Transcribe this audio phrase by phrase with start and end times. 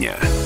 [0.00, 0.39] дня.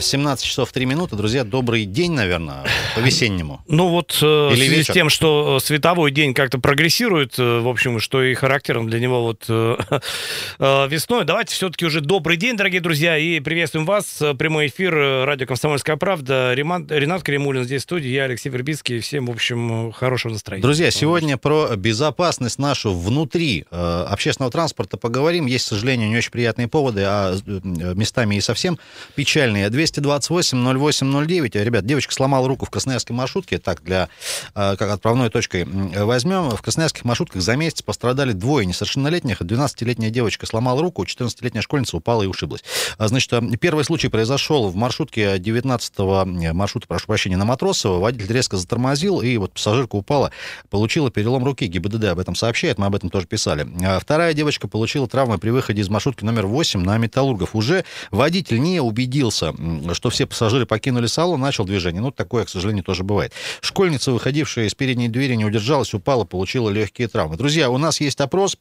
[0.00, 1.16] 17 часов 3 минуты.
[1.16, 2.64] Друзья, добрый день, наверное,
[2.94, 3.62] по-весеннему.
[3.68, 4.92] Ну вот э, Или в связи вечер.
[4.92, 8.98] с тем, что э, световой день как-то прогрессирует, э, в общем, что и характерно для
[9.00, 9.44] него вот
[10.58, 14.22] весной, давайте все-таки уже добрый день, дорогие друзья, и приветствуем вас.
[14.38, 16.52] Прямой эфир радио «Комсомольская правда».
[16.54, 19.00] Реман- Ренат Кремулин здесь в студии, я Алексей Вербицкий.
[19.00, 20.62] Всем, в общем, хорошего настроения.
[20.62, 25.46] Друзья, сегодня про безопасность нашу внутри э, общественного транспорта поговорим.
[25.46, 28.78] Есть, к сожалению, не очень приятные поводы, а местами и совсем
[29.14, 29.66] печальные.
[29.96, 31.64] 228-08-09.
[31.64, 33.58] Ребят, девочка сломала руку в красноярской маршрутке.
[33.58, 34.08] Так, для
[34.54, 36.50] э, как отправной точкой м, возьмем.
[36.50, 39.40] В красноярских маршрутках за месяц пострадали двое несовершеннолетних.
[39.40, 42.64] 12-летняя девочка сломала руку, 14-летняя школьница упала и ушиблась.
[42.98, 48.00] А, Значит, э, первый случай произошел в маршрутке 19-го маршрута, прошу прощения, на Матросово.
[48.00, 50.30] Водитель резко затормозил, и вот пассажирка упала,
[50.70, 51.66] получила перелом руки.
[51.66, 53.66] ГИБДД об этом сообщает, мы об этом тоже писали.
[53.84, 57.54] А Вторая девочка получила травмы при выходе из маршрутки номер 8 на Металлургов.
[57.54, 59.52] Уже водитель не убедился,
[59.94, 62.00] что все пассажиры покинули салон, начал движение.
[62.00, 63.32] Ну, такое, к сожалению, тоже бывает.
[63.60, 67.36] Школьница, выходившая из передней двери, не удержалась, упала, получила легкие травмы.
[67.36, 68.56] Друзья, у нас есть опрос,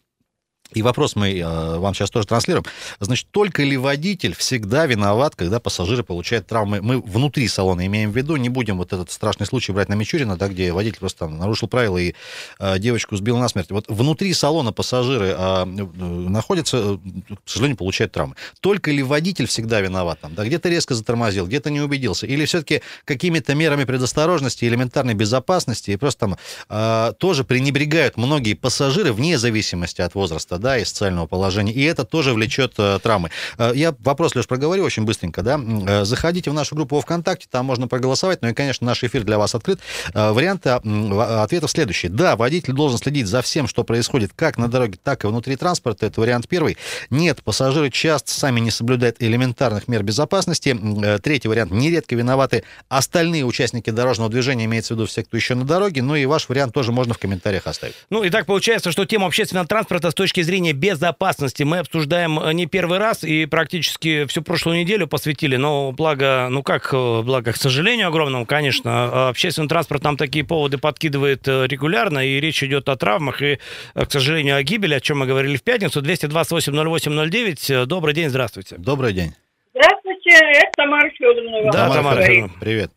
[0.73, 2.66] и вопрос мы э, вам сейчас тоже транслируем.
[3.00, 6.82] Значит, только ли водитель всегда виноват, когда пассажиры получают травмы?
[6.82, 10.36] Мы внутри салона имеем в виду, не будем вот этот страшный случай брать на Мичурина,
[10.36, 12.14] да, где водитель просто там нарушил правила и
[12.60, 13.72] э, девочку сбил насмерть.
[13.72, 16.98] Вот внутри салона пассажиры э, э, находятся, э,
[17.34, 18.36] к сожалению, получают травмы.
[18.60, 20.36] Только ли водитель всегда виноват там?
[20.36, 22.28] Да, где-то резко затормозил, где-то не убедился.
[22.28, 26.38] Или все-таки какими-то мерами предосторожности, элементарной безопасности и просто там
[26.70, 32.05] э, тоже пренебрегают многие пассажиры вне зависимости от возраста, да, и социального положения, и это
[32.05, 33.30] тоже влечет э, травмы.
[33.58, 35.59] Э, я вопрос, Леш, проговорю очень быстренько, да.
[35.88, 39.23] Э, заходите в нашу группу во ВКонтакте, там можно проголосовать, ну и, конечно, наш эфир
[39.23, 39.80] для вас открыт.
[40.14, 42.11] Варианты м, в- ответов следующие.
[42.11, 46.05] Да, водитель должен следить за всем, что происходит как на дороге, так и внутри транспорта,
[46.05, 46.77] это вариант первый.
[47.09, 50.77] Нет, пассажиры часто сами не соблюдают элементарных мер безопасности.
[51.21, 55.65] Третий вариант, нередко виноваты остальные участники дорожного движения, имеется в виду все, кто еще на
[55.65, 57.95] дороге, ну и ваш вариант тоже можно в комментариях оставить.
[58.09, 62.53] Ну и так получается, что тему общественного транспорта с точки зрения безопасности мы обсуждаем э,
[62.53, 67.52] не первый раз и практически всю прошлую неделю посвятили, но благо, ну как, э, благо,
[67.52, 72.63] к сожалению огромному, конечно, э, общественный транспорт нам такие поводы подкидывает э, регулярно, и речь
[72.63, 73.59] идет о травмах и,
[73.93, 76.02] к сожалению, о гибели, о чем мы говорили в пятницу.
[76.02, 77.83] 228-08-09.
[77.83, 78.75] Э, Добрый день, здравствуйте.
[78.77, 79.33] Добрый день.
[79.73, 81.71] Здравствуйте, это Тамара Федоровна.
[81.71, 82.21] Да, Тамара Тамара.
[82.23, 82.53] Федоровна.
[82.59, 82.91] Привет.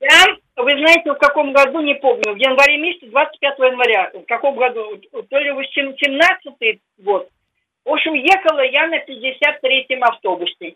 [0.00, 0.26] Я,
[0.62, 4.96] вы знаете, в каком году, не помню, в январе месяце, 25 января, в каком году,
[5.28, 7.28] то ли 17 год.
[7.84, 10.74] В общем, ехала я на 53-м автобусе.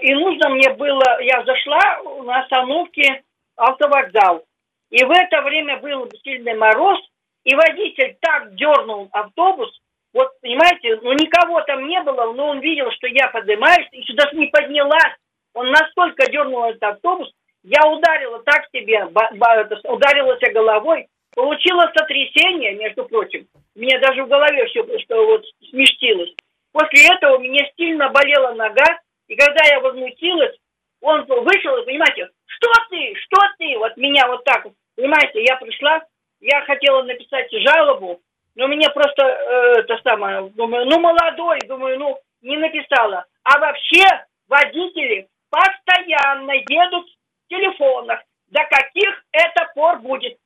[0.00, 3.22] И нужно мне было, я зашла на остановке
[3.56, 4.44] автовокзал.
[4.90, 6.98] И в это время был сильный мороз,
[7.44, 9.70] и водитель так дернул автобус,
[10.16, 14.24] вот, понимаете, ну никого там не было, но он видел, что я поднимаюсь, и сюда
[14.32, 15.14] не поднялась.
[15.52, 17.30] Он настолько дернул этот автобус,
[17.66, 23.48] я ударила так себе, ба- ба- это, ударилась я головой, получила сотрясение, между прочим.
[23.74, 26.30] Меня даже в голове все что вот сместилось.
[26.72, 28.84] После этого у меня сильно болела нога,
[29.26, 30.56] и когда я возмутилась,
[31.00, 36.02] он вышел, и, понимаете, что ты, что ты, вот меня вот так, понимаете, я пришла,
[36.40, 38.20] я хотела написать жалобу,
[38.54, 43.24] но мне просто э, это самое, думаю, ну молодой, думаю, ну не написала.
[43.42, 44.04] А вообще
[44.48, 47.06] водители постоянно едут
[47.48, 48.22] телефонах.
[48.48, 50.38] До каких это пор будет?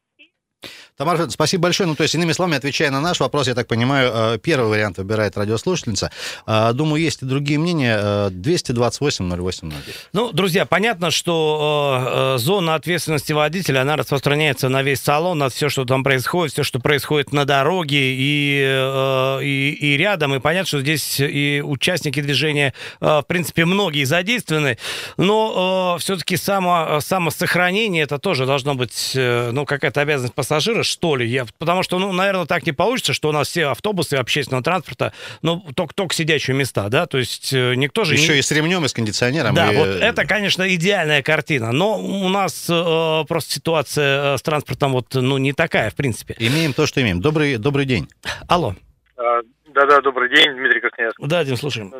[1.00, 1.88] Тамара спасибо большое.
[1.88, 4.98] Ну, то есть, иными словами, отвечая на наш вопрос, я так понимаю, э, первый вариант
[4.98, 6.10] выбирает радиослушательница.
[6.44, 7.98] А, Думаю, есть и другие мнения.
[7.98, 9.72] Э, 228-08-09.
[10.12, 15.48] Ну, друзья, понятно, что э, э, зона ответственности водителя, она распространяется на весь салон, на
[15.48, 20.34] все, что там происходит, все, что происходит на дороге и, э, и, и рядом.
[20.34, 24.76] И понятно, что здесь и участники движения, э, в принципе, многие задействованы.
[25.16, 31.16] Но э, все-таки само, самосохранение, это тоже должно быть, э, ну, какая-то обязанность пассажира, что
[31.16, 31.26] ли.
[31.26, 35.12] Я, потому что, ну, наверное, так не получится, что у нас все автобусы общественного транспорта,
[35.42, 38.14] ну, только, только сидячие места, да, то есть э, никто же...
[38.14, 39.54] Еще не- и с ремнем, и с кондиционером.
[39.54, 41.72] да, и- вот это, конечно, идеальная картина.
[41.72, 46.34] Но у нас э, просто ситуация э, с транспортом вот, ну, не такая, в принципе.
[46.38, 47.20] Имеем то, что имеем.
[47.20, 48.08] Добрый, добрый день.
[48.48, 48.74] Алло.
[49.16, 49.40] А,
[49.74, 51.16] Да-да, добрый день, Дмитрий Красноярск.
[51.20, 51.92] Да, Дим, слушаем.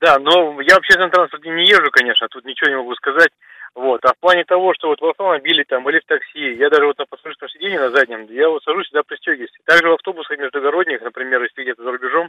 [0.00, 3.30] Да, но я в общественном транспорте не езжу, конечно, тут ничего не могу сказать.
[3.74, 4.04] Вот.
[4.04, 6.98] А в плане того, что вот в автомобиле там или в такси, я даже вот
[6.98, 9.50] на пассажирском сиденье на заднем, я вот сажусь всегда пристегиваюсь.
[9.64, 12.28] Также в автобусах междугородних, например, если где-то за рубежом,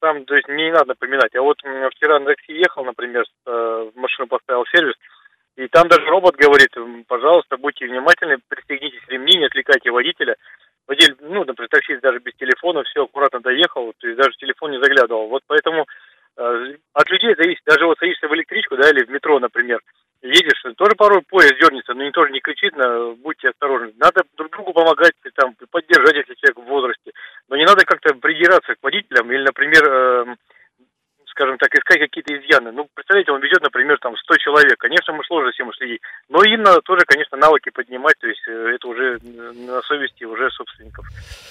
[0.00, 1.34] там, то есть мне не надо напоминать.
[1.34, 4.94] А вот вчера на такси ехал, например, э, в машину поставил сервис,
[5.56, 6.70] и там даже робот говорит,
[7.08, 10.36] пожалуйста, будьте внимательны, пристегнитесь ремни, не отвлекайте водителя.
[10.86, 14.80] Водитель, ну, например, таксист даже без телефона, все аккуратно доехал, то есть даже телефон не
[14.80, 15.28] заглядывал.
[15.28, 15.86] Вот поэтому
[16.36, 17.62] от людей зависит.
[17.66, 19.80] Даже вот садишься в электричку, да, или в метро, например,
[20.22, 23.92] едешь, тоже порой поезд дернется, но никто же не кричит, на, будьте осторожны.
[23.96, 27.12] Надо друг другу помогать, там, поддержать, если человек в возрасте.
[27.48, 30.34] Но не надо как-то придираться к водителям или, например, э,
[31.36, 32.72] скажем так, искать какие-то изъяны.
[32.72, 34.78] Ну, представляете, он везет, например, там 100 человек.
[34.78, 36.00] Конечно, мы сложно всем следить.
[36.30, 38.16] Но им надо тоже, конечно, навыки поднимать.
[38.18, 41.06] То есть э, это уже на совести уже собственников.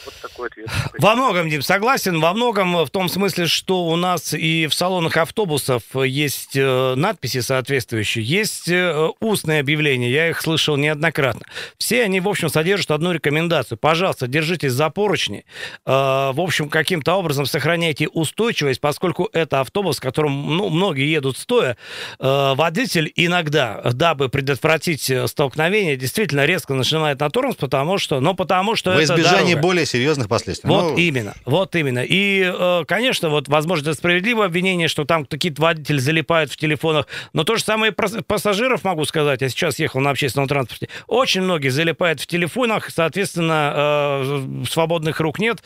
[0.06, 0.68] Вот такой ответ.
[0.98, 2.20] Во многом, Дим, согласен.
[2.20, 7.42] Во многом в том смысле, что у нас и в салонах автобусов есть э, надписи
[7.42, 10.10] соответствующие, есть э, устные объявления.
[10.10, 11.46] Я их слышал неоднократно.
[11.78, 13.78] Все они, в общем, содержат одну рекомендацию.
[13.78, 15.46] Пожалуйста, держитесь за поручни.
[15.86, 21.38] В общем, каким-то образом сохраняйте устойчивость, поскольку это автобус автобус, в котором ну, многие едут
[21.38, 21.76] стоя,
[22.20, 28.34] э, водитель иногда, дабы предотвратить э, столкновение, действительно резко нажимает на тормоз, потому что, ну,
[28.34, 29.68] потому что Во это избежание дорога.
[29.68, 30.70] более серьезных последствий.
[30.70, 32.00] Вот Ну, именно, вот именно.
[32.00, 37.08] И, э, конечно, вот, возможно, это справедливое обвинение, что там какие-то водители залипают в телефонах,
[37.34, 39.42] но то же самое и пассажиров могу сказать.
[39.42, 40.88] Я сейчас ехал на общественном транспорте.
[41.08, 45.58] Очень многие залипают в телефонах, соответственно, свободных рук нет,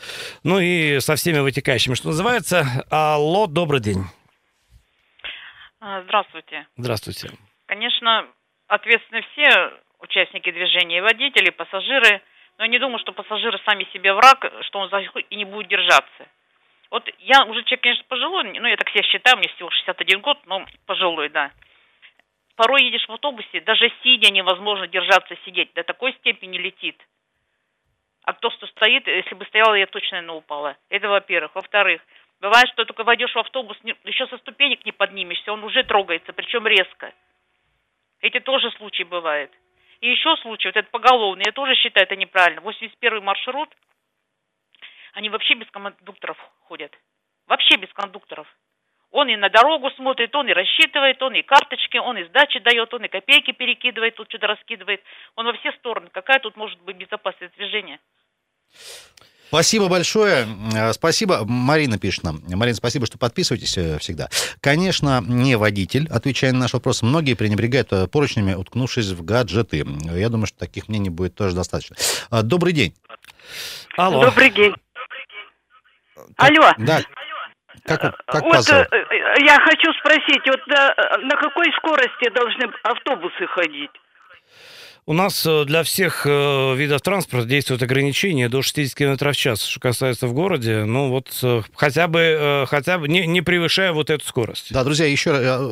[0.43, 2.85] ну и со всеми вытекающими, что называется.
[2.89, 3.98] Алло, добрый день.
[5.81, 6.67] А, Здравствуйте.
[6.75, 7.29] Здравствуйте.
[7.67, 8.27] Конечно,
[8.67, 12.21] ответственны все участники движения, и водители, и пассажиры.
[12.57, 15.69] Но я не думаю, что пассажиры сами себе враг, что он за и не будет
[15.69, 16.27] держаться.
[16.91, 20.39] Вот я уже человек, конечно, пожилой, ну, я так себя считаю, мне всего 61 год,
[20.47, 21.51] но пожилой, да.
[22.55, 25.71] Порой едешь в автобусе, даже сидя невозможно держаться, сидеть.
[25.75, 26.99] До такой степени летит.
[28.23, 30.77] А кто что стоит, если бы стояла, я точно, наверное, упала.
[30.89, 31.55] Это во-первых.
[31.55, 32.01] Во-вторых,
[32.39, 36.67] бывает, что только войдешь в автобус, еще со ступенек не поднимешься, он уже трогается, причем
[36.67, 37.13] резко.
[38.21, 39.51] Эти тоже случаи бывают.
[40.01, 42.61] И еще случай, вот этот поголовный, я тоже считаю это неправильно.
[42.61, 43.69] 81 маршрут,
[45.13, 46.91] они вообще без кондукторов ходят.
[47.47, 48.47] Вообще без кондукторов.
[49.11, 52.93] Он и на дорогу смотрит, он и рассчитывает, он и карточки, он и сдачи дает,
[52.93, 55.03] он и копейки перекидывает, тут что-то раскидывает.
[55.35, 56.09] Он во все стороны.
[56.11, 57.99] Какая тут может быть безопасность движения?
[59.49, 60.47] Спасибо большое.
[60.75, 61.41] Э, Спасибо.
[61.43, 62.41] Марина пишет нам.
[62.47, 64.29] Марина, спасибо, что подписываетесь э, всегда.
[64.61, 67.01] Конечно, не водитель, отвечая на наш вопрос.
[67.01, 69.85] Многие пренебрегают э, поручнями, уткнувшись в гаджеты.
[70.13, 71.95] Я думаю, что таких мнений будет тоже достаточно.
[72.43, 72.93] Добрый день.
[73.97, 74.25] Алло.
[74.25, 74.73] Добрый день.
[76.37, 76.71] Алло.
[76.77, 77.01] Да.
[77.85, 78.87] Как, как вот э,
[79.39, 80.93] я хочу спросить, вот на,
[81.23, 83.91] на какой скорости должны автобусы ходить?
[85.09, 89.63] У нас э, для всех э, видов транспорта действуют ограничения до 60 км в час.
[89.63, 94.11] Что касается в городе, ну вот э, хотя бы, хотя бы не, не превышая вот
[94.11, 94.67] эту скорость.
[94.69, 95.31] Да, друзья, еще,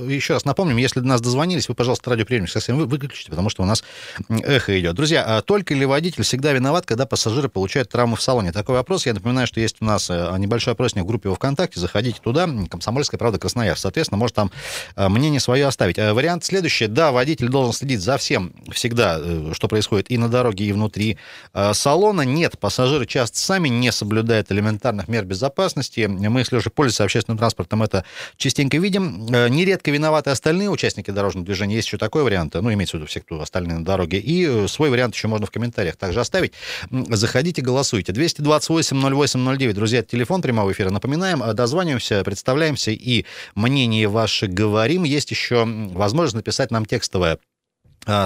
[0.10, 3.62] еще раз напомним, если до нас дозвонились, вы, пожалуйста, радиоприемник совсем вы- выключите, потому что
[3.62, 3.84] у нас
[4.28, 4.95] эхо идет.
[4.95, 8.51] Друзья, а только ли водитель всегда виноват, когда пассажиры получают травмы в салоне?
[8.51, 9.06] Такой вопрос.
[9.06, 11.80] Я напоминаю, что есть у нас небольшой опросник в группе ВКонтакте.
[11.80, 13.83] Заходите туда, Комсомольская правда Красноярск.
[13.83, 14.51] Соответственно, может там
[14.95, 15.98] мнение свое оставить.
[16.00, 16.88] Вариант следующий.
[16.88, 21.18] Да, водитель должен следить за всем всегда, что происходит и на дороге, и внутри
[21.54, 22.22] э, салона.
[22.22, 26.02] Нет, пассажиры часто сами не соблюдают элементарных мер безопасности.
[26.08, 28.04] Мы, если уже пользуемся общественным транспортом, это
[28.38, 29.28] частенько видим.
[29.34, 31.76] Э, Нередко виноваты остальные участники дорожного движения.
[31.76, 34.20] Есть еще такой вариант, ну, имеется в виду все, кто остальные на дороге.
[34.20, 36.54] И э, свой вариант еще можно в комментариях также оставить.
[36.92, 38.12] Заходите, голосуйте.
[38.12, 40.90] 228-08-09, друзья, телефон прямого эфира.
[40.90, 45.04] Напоминаем, э, дозваниваемся, представляемся и мнение ваше говорим.
[45.04, 47.40] Есть еще возможность написать нам текстовое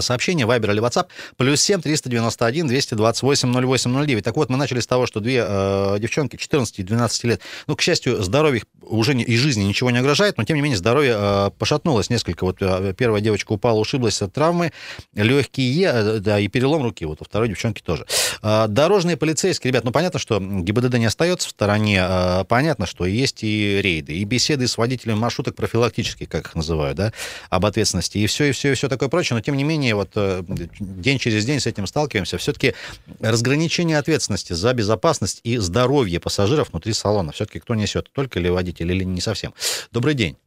[0.02, 1.08] сообщение, Вайбер или WhatsApp,
[1.38, 4.24] плюс 7 391 228 08 09.
[4.24, 7.76] Так вот, мы начали с того, что две э, девчонки 14 и 12 лет, ну,
[7.76, 11.16] к счастью, здоровье уже не, и жизни ничего не угрожает, но, тем не менее, здоровье
[11.16, 12.44] э, пошатнулось несколько.
[12.44, 14.72] Вот э, первая девочка упала, ушиблась от травмы,
[15.14, 18.06] легкие, э, да, и перелом руки, вот у второй девчонки тоже.
[18.42, 23.06] А, Дорожные полицейские, ребят, ну, понятно, что ГИБДД не остается в стороне, а, понятно, что
[23.06, 27.14] есть и рейды, и беседы с водителями маршруток профилактические, как их называют, да,
[27.50, 30.10] об ответственности, и все, и все, и все такое прочее, но, тем не менее, вот
[30.16, 30.42] э,
[30.80, 32.38] день через день с этим сталкиваемся.
[32.38, 32.74] Все-таки
[33.22, 37.32] разграничение ответственности за безопасность и здоровье пассажиров внутри салона.
[37.32, 39.54] Все-таки кто несет, только ли водитель или не совсем.
[39.92, 40.38] Добрый день.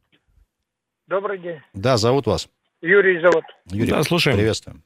[1.07, 1.59] Добрый день.
[1.73, 2.49] Да, зовут вас.
[2.81, 3.43] Юрий зовут.
[3.71, 4.37] Юрий, Да, слушаем.
[4.37, 4.81] приветствуем.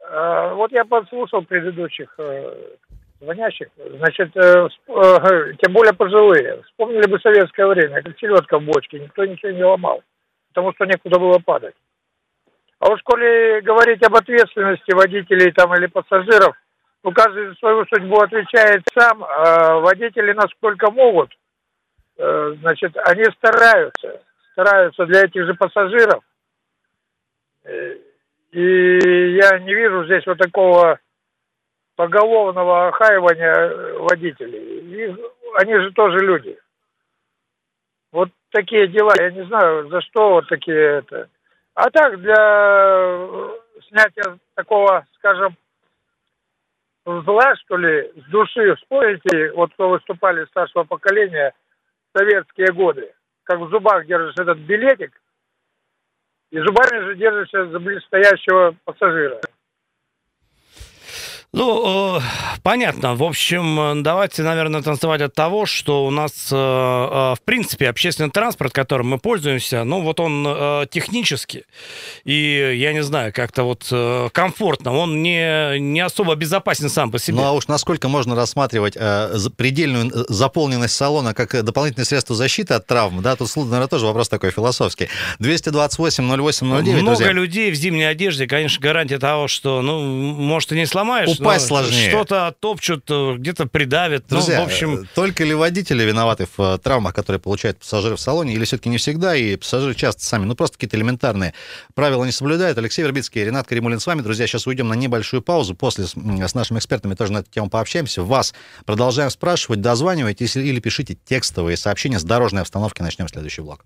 [0.00, 2.54] Э, Вот я подслушал предыдущих э,
[3.20, 3.68] звонящих.
[3.96, 4.68] Значит, э,
[5.62, 6.62] тем более пожилые.
[6.64, 9.00] Вспомнили бы советское время, как селедка в бочке.
[9.00, 10.02] Никто ничего не ломал,
[10.48, 11.74] потому что некуда было падать.
[12.84, 16.54] А уж коли говорить об ответственности водителей там или пассажиров,
[17.02, 19.24] ну, каждый за свою судьбу отвечает сам.
[19.24, 21.32] А водители, насколько могут,
[22.18, 24.20] э, значит, они стараются.
[24.52, 26.22] Стараются для этих же пассажиров.
[27.64, 27.96] Э,
[28.52, 30.98] И я не вижу здесь вот такого
[31.96, 34.80] поголовного охаивания водителей.
[34.80, 35.16] И
[35.54, 36.58] они же тоже люди.
[38.12, 41.30] Вот такие дела, я не знаю, за что вот такие это.
[41.74, 43.48] А так, для э,
[43.88, 45.56] снятия такого, скажем,
[47.04, 51.52] зла, что ли, с души, вспомните, вот кто выступали старшего поколения,
[52.16, 53.12] советские годы,
[53.42, 55.20] как в зубах держишь этот билетик,
[56.50, 59.40] и зубами же держишься за близстоящего пассажира.
[61.54, 62.20] Ну, э,
[62.64, 63.14] понятно.
[63.14, 68.30] В общем, давайте, наверное, танцевать от того, что у нас, э, э, в принципе, общественный
[68.30, 71.64] транспорт, которым мы пользуемся, ну, вот он э, технически
[72.24, 77.20] и, я не знаю, как-то вот э, комфортно, он не, не особо безопасен сам по
[77.20, 77.36] себе.
[77.36, 82.34] Ну, а уж насколько можно рассматривать э, предельную э, заполненность салона как э, дополнительное средство
[82.34, 85.08] защиты от травм, да, тут, наверное, тоже вопрос такой философский.
[85.38, 87.30] 228-08-09, Много друзья.
[87.32, 91.80] людей в зимней одежде, конечно, гарантия того, что, ну, может, и не сломаешь, Упасть но
[91.80, 92.08] сложнее.
[92.08, 94.26] что-то оттопчут, э, где-то придавят.
[94.28, 98.16] Друзья, ну, в общем, э, только ли водители виноваты в э, травмах, которые получают пассажиры
[98.16, 101.54] в салоне, или все-таки не всегда, и пассажиры часто сами, ну, просто какие-то элементарные
[101.94, 102.78] правила не соблюдают.
[102.78, 104.22] Алексей Вербицкий, Ренат Каримулин с вами.
[104.22, 105.74] Друзья, сейчас уйдем на небольшую паузу.
[105.74, 108.22] После с, с нашими экспертами тоже на эту тему пообщаемся.
[108.22, 113.02] Вас продолжаем спрашивать, дозванивайтесь или пишите текстовые сообщения с дорожной обстановки.
[113.02, 113.84] Начнем следующий блок.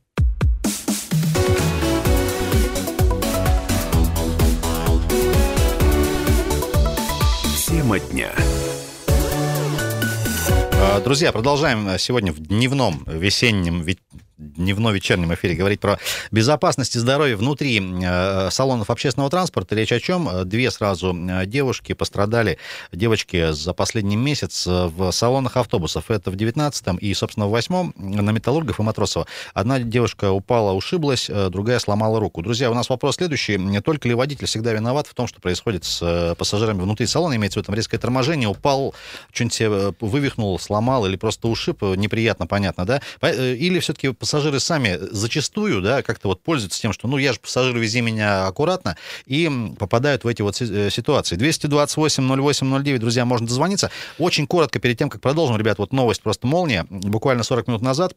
[7.88, 8.30] Тема дня.
[10.74, 13.96] А, Друзья, продолжаем э, сегодня в дневном, весеннем, ве-
[14.38, 15.98] дневно-вечернем эфире говорить про
[16.30, 19.74] безопасность и здоровье внутри э, салонов общественного транспорта.
[19.74, 20.28] Речь о чем?
[20.48, 22.58] Две сразу э, девушки пострадали,
[22.92, 26.10] девочки за последний месяц э, в салонах автобусов.
[26.10, 29.26] Это в 19-м и, собственно, в 8-м на Металлургов и Матросова.
[29.54, 32.40] Одна девушка упала, ушиблась, другая сломала руку.
[32.40, 33.58] Друзья, у нас вопрос следующий.
[33.58, 37.58] Не только ли водитель всегда виноват в том, что происходит с пассажирами внутри салона, имеется
[37.58, 38.94] в виду резкое торможение, упал,
[39.32, 43.00] что-нибудь себе вывихнул, сломал или просто ушиб, неприятно, понятно, да?
[43.22, 47.74] Или все-таки пассажиры сами зачастую, да, как-то вот пользуются тем, что, ну, я же пассажир,
[47.78, 51.38] вези меня аккуратно, и попадают в эти вот э, ситуации.
[51.38, 53.90] 228-08-09, друзья, можно дозвониться.
[54.18, 56.86] Очень коротко перед тем, как продолжим, ребят, вот новость просто молния.
[56.90, 58.12] Буквально 40 минут назад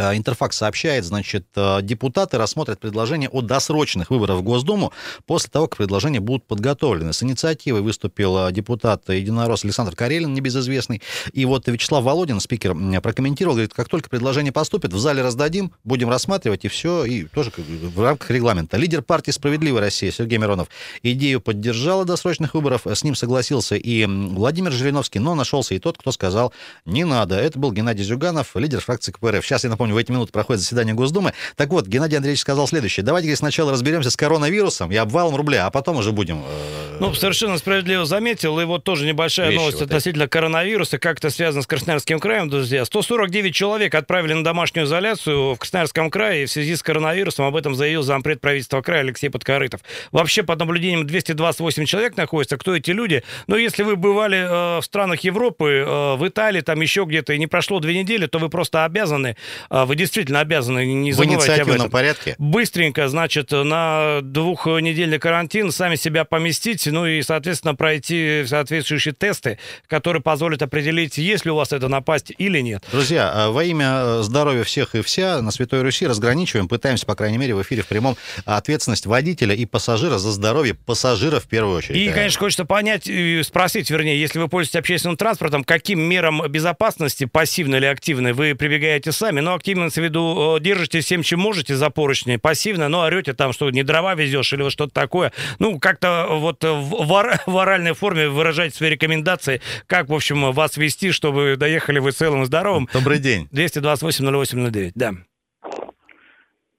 [0.00, 4.92] Интерфакс сообщает, значит, э, депутаты рассмотрят предложение о досрочных выборах в Госдуму
[5.26, 7.12] после того, как предложения будут подготовлены.
[7.12, 11.02] С инициативой выступил э, депутат единорос Александр Карелин, небезызвестный.
[11.32, 16.10] И вот Вячеслав Володин, спикер, прокомментировал, говорит, как только предложение поступит, в зале раздадим, будем
[16.10, 18.76] рассматривать, и все, и тоже в рамках регламента.
[18.76, 20.68] Лидер партии «Справедливая Россия» Сергей Миронов
[21.02, 26.12] идею поддержал досрочных выборов, с ним согласился и Владимир Жириновский, но нашелся и тот, кто
[26.12, 26.52] сказал,
[26.84, 27.36] не надо.
[27.36, 29.44] Это был Геннадий Зюганов, лидер фракции КПРФ.
[29.44, 31.32] Сейчас, я напомню, в эти минуты проходит заседание Госдумы.
[31.56, 33.04] Так вот, Геннадий Андреевич сказал следующее.
[33.04, 36.42] Давайте говорит, сначала разберемся с коронавирусом и обвалом рубля, а потом уже будем...
[36.46, 38.58] э, Ну, совершенно справедливо заметил.
[38.60, 39.90] И вот тоже небольшая Вещи новость вот эти.
[39.92, 40.98] относительно коронавируса.
[40.98, 42.84] Как это связано с Красноярским краем, друзья?
[42.84, 47.46] 149 человек отправили на домашнюю изоляцию в Красноярском крае в связи с коронавирусом.
[47.46, 49.80] Об этом заявил зампред правительства края Алексей Подкорытов.
[50.12, 52.56] Вообще, под наблюдением 228 человек находится.
[52.56, 53.22] Кто эти люди?
[53.46, 57.38] Ну, если вы бывали э, в странах Европы, э, в Италии, там еще где-то, и
[57.38, 59.36] не прошло две недели, то вы просто обязаны,
[59.70, 62.34] э, вы действительно обязаны, не в забывайте об этом порядке.
[62.38, 70.22] быстренько, значит, на двухнедельный карантин, сами себя поместить, ну и, соответственно, пройти соответствующие тесты, которые
[70.22, 72.84] позволят определить, есть ли у вас эта напасть или нет.
[72.90, 77.14] Друзья, э, во имя э, здоровья всех и вся на Святой Руси разграничиваем, пытаемся, по
[77.14, 81.76] крайней мере, в эфире в прямом ответственность водителя и пассажира за здоровье пассажира в первую
[81.78, 81.96] очередь.
[82.00, 83.10] И, конечно, хочется понять,
[83.44, 89.12] спросить, вернее, если вы пользуетесь общественным транспортом, каким мерам безопасности, пассивно или активно, вы прибегаете
[89.12, 89.40] сами?
[89.40, 93.52] Ну, активно, имеется в виду, держите всем, чем можете за поручни, пассивно, но орете там,
[93.52, 95.32] что не дрова везешь или что-то такое.
[95.58, 100.76] Ну, как-то вот в, ор- в оральной форме выражать свои рекомендации, как, в общем, вас
[100.76, 102.88] вести, чтобы доехали вы целым и здоровым.
[102.92, 103.48] Добрый день.
[103.52, 105.14] 228-08-09, да.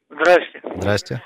[0.10, 0.62] Здрасте.
[0.78, 1.22] Здрасте.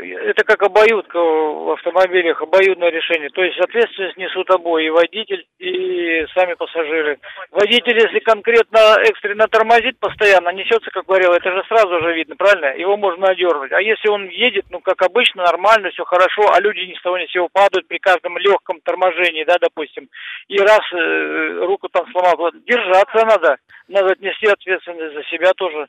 [0.00, 3.30] Это как обоюдка в автомобилях, обоюдное решение.
[3.30, 7.18] То есть ответственность несут обои, и водитель, и сами пассажиры.
[7.50, 12.76] Водитель, если конкретно экстренно тормозит постоянно, несется, как говорил, это же сразу же видно, правильно?
[12.78, 13.72] Его можно одернуть.
[13.72, 17.18] А если он едет, ну, как обычно, нормально, все хорошо, а люди ни с того
[17.18, 20.08] ни с сего падают при каждом легком торможении, да, допустим,
[20.48, 23.56] и раз э, руку там сломал, держаться надо,
[23.88, 25.88] надо отнести ответственность за себя тоже.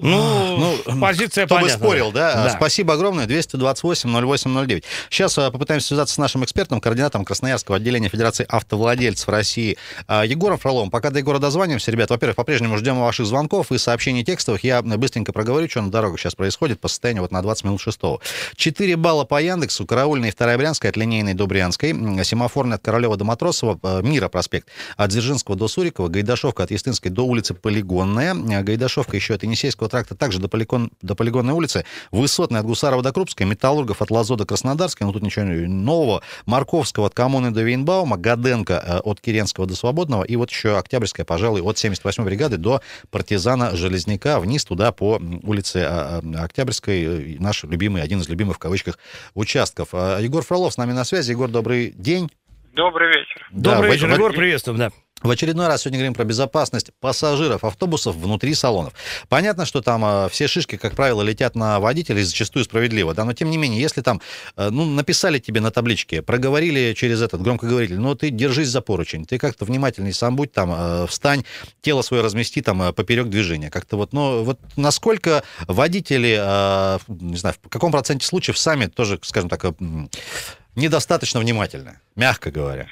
[0.00, 1.84] Ну, позиция Кто бы понятна.
[1.86, 2.44] спорил, да?
[2.44, 2.50] Да.
[2.50, 3.26] Спасибо огромное.
[3.26, 4.82] 228-08-09.
[5.08, 9.76] Сейчас а, попытаемся связаться с нашим экспертом, координатором Красноярского отделения Федерации автовладельцев России
[10.08, 10.90] а, Егором Фроловым.
[10.90, 14.64] Пока до Егора дозваниваемся, ребят, во-первых, по-прежнему ждем ваших звонков и сообщений текстовых.
[14.64, 18.20] Я быстренько проговорю, что на дорогах сейчас происходит по состоянию вот на 20 минут шестого.
[18.56, 21.92] 4 балла по Яндексу, Караульная и Вторая Брянская от линейной до Брянской,
[22.24, 27.12] Семафорная от Королева до Матросова, э, Мира проспект от Дзержинского до Сурикова, Гайдашовка от Естинской
[27.12, 31.84] до улицы Полигонная, э, Гайдашовка еще от Енисейского тракта, также до, Полигон, до Полигонной улицы,
[32.10, 37.06] Высотная от Гусарова до Крупской, Металлургов от Лазо до Краснодарской, ну тут ничего нового, Марковского
[37.06, 41.62] от Коммуны до Вейнбаума, Гаденко э, от Киренского до Свободного, и вот еще Октябрьская, пожалуй,
[41.62, 47.64] от 78-й бригады до партизана Железняка, вниз туда по улице а, а, Октябрьской, э, наш
[47.64, 48.98] любимый, один из любимых в кавычках
[49.34, 49.88] участков.
[49.92, 51.30] А, Егор Фролов с нами на связи.
[51.30, 52.30] Егор, добрый день.
[52.72, 53.46] Добрый вечер.
[53.52, 54.90] Да, Добрый вечер, Егор, приветствуем, да.
[55.24, 58.92] В очередной раз сегодня говорим про безопасность пассажиров автобусов внутри салонов.
[59.30, 63.32] Понятно, что там э, все шишки, как правило, летят на водителей, зачастую справедливо, да, но
[63.32, 64.20] тем не менее, если там,
[64.58, 69.24] э, ну, написали тебе на табличке, проговорили через этот громкоговоритель, ну, ты держись за поручень,
[69.24, 71.46] ты как-то внимательней сам будь там, э, встань,
[71.80, 77.38] тело свое размести там э, поперек движения, как-то вот, ну, вот насколько водители, э, не
[77.38, 79.72] знаю, в каком проценте случаев сами тоже, скажем так, э,
[80.74, 82.88] недостаточно внимательны, мягко говоря.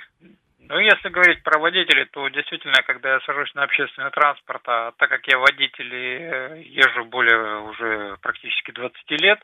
[0.72, 5.10] Ну, если говорить про водителей, то действительно, когда я сажусь на общественный транспорт, а так
[5.10, 9.38] как я водитель и э, езжу более уже практически 20 лет,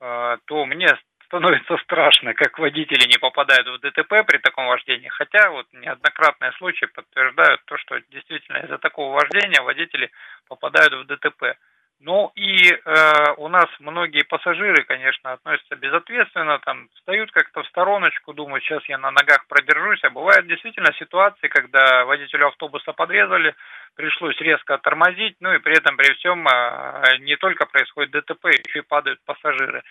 [0.00, 0.86] э, то мне
[1.24, 5.08] становится страшно, как водители не попадают в ДТП при таком вождении.
[5.08, 10.12] Хотя вот неоднократные случаи подтверждают то, что действительно из-за такого вождения водители
[10.46, 11.56] попадают в ДТП.
[12.02, 18.32] Ну и э, у нас многие пассажиры, конечно, относятся безответственно, там встают как-то в стороночку,
[18.32, 23.54] думают, сейчас я на ногах продержусь, а бывают действительно ситуации, когда водителю автобуса подрезали,
[23.96, 28.78] пришлось резко тормозить, ну и при этом при всем э, не только происходит ДТП, еще
[28.78, 29.82] и падают пассажиры.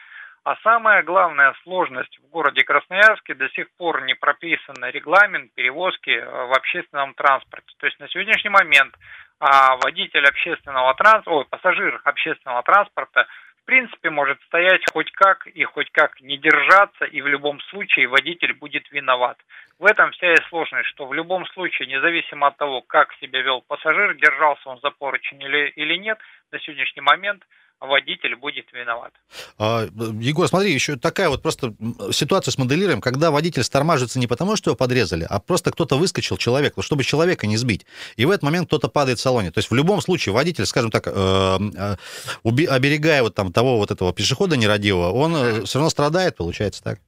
[0.43, 6.25] А самая главная сложность в городе Красноярске до сих пор не прописан регламент перевозки э,
[6.25, 7.71] в общественном транспорте.
[7.77, 8.95] То есть на сегодняшний момент
[9.39, 13.27] а водитель общественного транспорта, пассажир общественного транспорта
[13.63, 18.08] в принципе может стоять хоть как и хоть как не держаться, и в любом случае
[18.08, 19.38] водитель будет виноват.
[19.77, 23.62] В этом вся и сложность, что в любом случае, независимо от того, как себя вел
[23.62, 26.20] пассажир, держался он за поручень или, или нет,
[26.51, 27.44] на сегодняшний момент
[27.79, 29.13] водитель будет виноват.
[29.57, 29.87] А,
[30.20, 34.72] Егор, смотри, еще такая вот просто м, ситуацию смоделируем, когда водитель стормаживается не потому, что
[34.72, 37.85] его подрезали, а просто кто-то выскочил, человек, чтобы человека не сбить.
[38.18, 39.51] И в этот момент кто-то падает в салоне.
[39.51, 41.96] То есть в любом случае водитель, скажем так, э, э,
[42.44, 47.00] оберегая вот там того вот этого пешехода нерадивого, он все равно страдает, получается так?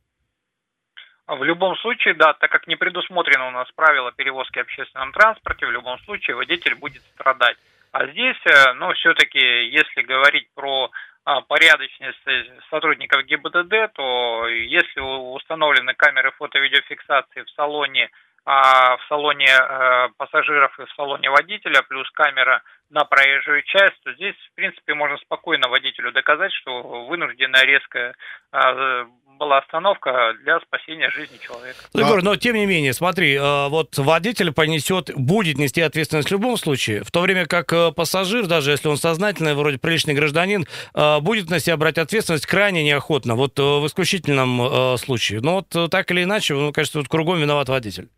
[1.27, 5.65] В любом случае, да, так как не предусмотрено у нас правила перевозки в общественном транспорте,
[5.65, 7.57] в любом случае водитель будет страдать.
[7.91, 10.89] А здесь, э, ну, все-таки, если говорить про
[11.23, 18.10] а, порядочность э, сотрудников ГИБДД, то если установлены камеры фото-видеофиксации в салоне,
[18.43, 24.13] а, в салоне э, пассажиров и в салоне водителя, плюс камера на проезжую часть, то
[24.13, 28.15] здесь, в принципе, можно спокойно водителю доказать, что вынужденная резкая
[28.51, 29.06] а,
[29.41, 31.80] была остановка для спасения жизни человека.
[31.95, 36.32] Ну, Егор, но тем не менее, смотри, э, вот водитель понесет, будет нести ответственность в
[36.32, 40.65] любом случае, в то время как э, пассажир, даже если он сознательный, вроде приличный гражданин,
[40.93, 45.41] э, будет на себя брать ответственность крайне неохотно, вот в исключительном случае.
[45.41, 48.10] Но вот так или иначе, ну, конечно, тут кругом виноват водитель.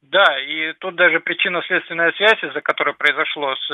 [0.00, 3.68] Да, и тут даже причинно-следственная связь, из-за которой произошло с,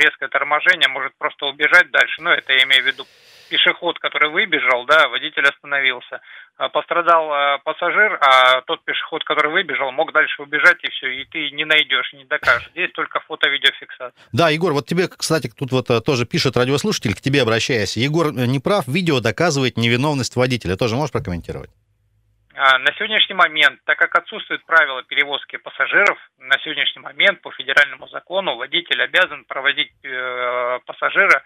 [0.00, 2.22] резкое торможение, может просто убежать дальше.
[2.22, 3.04] Ну, это я имею в виду
[3.54, 6.20] пешеход, который выбежал, да, водитель остановился.
[6.56, 11.24] А Пострадал э, пассажир, а тот пешеход, который выбежал, мог дальше убежать, и все, и
[11.24, 12.68] ты не найдешь, не докажешь.
[12.72, 14.12] Здесь только фото-видеофиксация.
[14.32, 17.96] Да, Егор, вот тебе, кстати, тут вот э, тоже пишет радиослушатель, к тебе обращаясь.
[17.96, 20.76] Егор э, не прав, видео доказывает невиновность водителя.
[20.76, 21.70] Тоже можешь прокомментировать?
[22.56, 28.08] А, На сегодняшний момент, так как отсутствует правило перевозки пассажиров, на сегодняшний момент по федеральному
[28.08, 31.42] закону водитель обязан проводить э, пассажира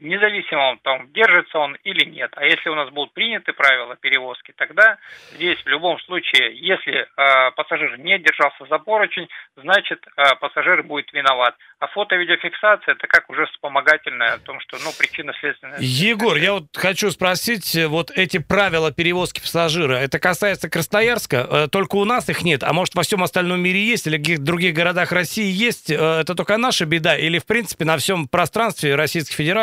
[0.00, 2.32] независимо того, держится он или нет.
[2.36, 4.98] А если у нас будут приняты правила перевозки, тогда
[5.32, 11.12] здесь в любом случае, если э, пассажир не держался за поручень, значит э, пассажир будет
[11.12, 11.54] виноват.
[11.78, 15.78] А фото-видеофиксация это как уже вспомогательное о том, что ну причинно-следственная.
[15.78, 21.68] Егор, я вот хочу спросить, э, вот эти правила перевозки пассажира, это касается Красноярска, э,
[21.70, 24.44] только у нас их нет, а может во всем остальном мире есть, или в каких-то
[24.44, 28.94] других городах России есть, Э, это только наша беда, или в принципе на всем пространстве
[28.94, 29.59] Российской Федерации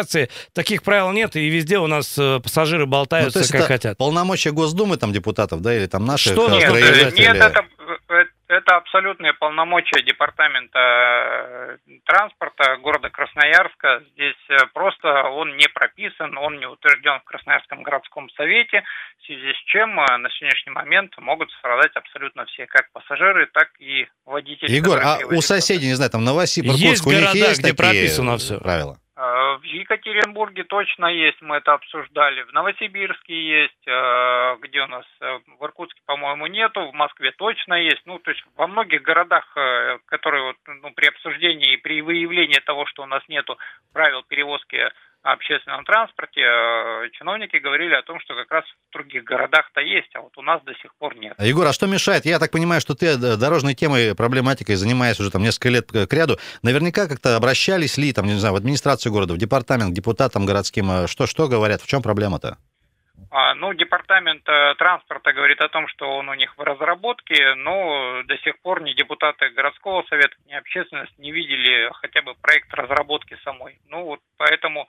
[0.53, 3.67] таких правил нет, и везде у нас э, пассажиры Ну, болтаются то есть как это
[3.67, 3.97] хотят.
[3.97, 7.65] полномочия Госдумы там депутатов, да, или там наших Что э, Нет, нет, это,
[8.10, 14.03] э, это абсолютные полномочия департамента транспорта города Красноярска.
[14.13, 14.36] Здесь
[14.73, 18.83] просто он не прописан, он не утвержден в Красноярском городском совете,
[19.21, 24.07] в связи с чем на сегодняшний момент могут страдать абсолютно все, как пассажиры, так и
[24.25, 24.71] водители.
[24.71, 27.75] Егор, а у соседей, не знаю, там Новосибирск, Есть у них города, есть где такие
[27.75, 28.60] прописано всё.
[28.60, 28.99] правила?
[29.17, 32.43] Э, В Екатеринбурге точно есть, мы это обсуждали.
[32.43, 37.73] В Новосибирске есть, э, где у нас, э, в Иркутске, по-моему, нету, в Москве точно
[37.73, 38.03] есть.
[38.06, 39.45] Ну, то есть во многих городах,
[40.06, 43.58] которые вот, ну, при обсуждении и при выявлении того, что у нас нету
[43.91, 44.91] правил перевозки
[45.23, 50.21] общественном транспорте, э, чиновники говорили о том, что как раз в других городах-то есть, а
[50.21, 51.34] вот у нас до сих пор нет.
[51.38, 52.25] А, Егор, а что мешает?
[52.25, 56.13] Я так понимаю, что ты э, дорожной темой, проблематикой занимаешься уже там несколько лет к
[56.13, 56.38] ряду.
[56.62, 60.89] Наверняка как-то обращались ли, там, не знаю, в администрацию города, в департамент, к депутатам городским,
[60.91, 62.58] э, что, что говорят, в чем проблема-то?
[63.39, 68.23] А, Ну, департамент э, транспорта говорит о том, что он у них в разработке, но
[68.23, 73.38] до сих пор ни депутаты городского совета, ни общественность не видели хотя бы проект разработки
[73.43, 73.78] самой.
[73.89, 74.88] Ну, вот поэтому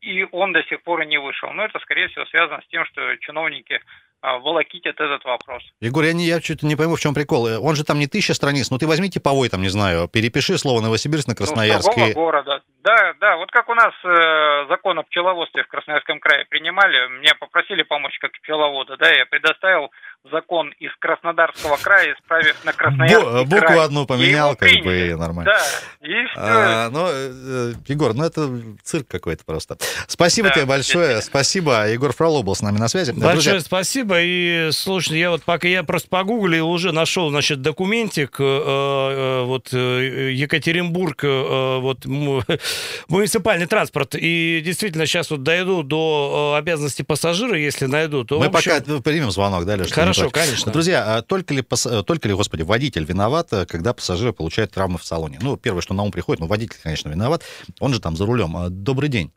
[0.00, 1.52] и- он до сих пор и не вышел.
[1.52, 3.80] Но это, скорее всего, связано с тем, что чиновники
[4.22, 5.62] волокитят этот вопрос.
[5.80, 7.46] Егор, я, не, я что-то не пойму, в чем прикол.
[7.48, 10.58] Э, Он же там не тысяча страниц, ну ты возьми типовой, там, не знаю, перепиши
[10.58, 11.86] слово Новосибирск на Ну, с Красноярск.
[11.88, 12.62] другого и- города.
[12.82, 17.34] Да, да, вот как у нас э, закон о пчеловодстве в Красноярском крае принимали, меня
[17.38, 19.90] попросили помочь как пчеловода, да, я предоставил
[20.30, 23.84] закон из Краснодарского края, исправив на Красноярский Бу- букву край.
[23.84, 25.12] одну поменял, как бы, приняли.
[25.12, 25.52] нормально.
[25.52, 26.40] Да, и все.
[26.40, 28.50] А, ну, э, Егор, ну это
[28.82, 29.76] цирк какой-то просто.
[30.08, 31.30] Спасибо Да, тебе большое, действительно.
[31.30, 31.88] спасибо.
[31.88, 33.12] Егор Фролов был с нами на связи.
[33.12, 34.16] Большое Друзья, спасибо.
[34.20, 39.68] И слушай, я вот пока я просто погуглил, уже нашел, значит, документик, э, э, вот
[39.72, 42.42] э, Екатеринбург, э, вот му-
[43.08, 44.14] муниципальный транспорт.
[44.16, 49.00] И действительно сейчас вот дойду до э, обязанностей пассажира, если найду, то мы общем, пока
[49.02, 49.94] примем звонок, да, Леша?
[50.14, 50.72] Хорошо, Не конечно.
[50.72, 54.98] Друзья, а только ли, э, только ли, господи, водитель виноват, э, когда пассажиры получают травмы
[54.98, 55.38] в салоне?
[55.42, 57.42] Ну, первое, что на ум приходит, ну, водитель, конечно, виноват,
[57.80, 58.56] он же там за рулем.
[58.56, 59.32] А, Добрый день.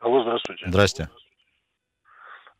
[0.00, 0.64] Алло, здравствуйте.
[0.68, 1.08] Здрасте.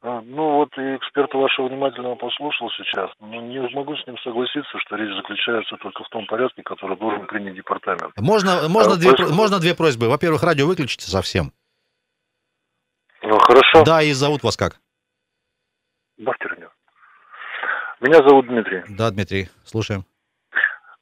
[0.03, 4.79] А, Ну вот и эксперта вашего внимательно послушал сейчас, но не могу с ним согласиться,
[4.87, 8.13] что речь заключается только в том порядке, который должен принять департамент.
[8.19, 10.09] Можно, можно, А, две, происходит- про- можно две просьбы.
[10.09, 11.53] Во-первых, радио выключите совсем.
[13.23, 14.79] Ну хорошо, Да, и зовут вас как?
[16.19, 16.71] Бахтерню.
[18.01, 18.83] Меня зовут Дмитрий.
[18.89, 20.05] Да, Дмитрий, слушаем.